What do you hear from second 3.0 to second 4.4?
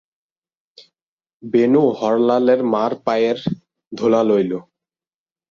পায়ের ধুলা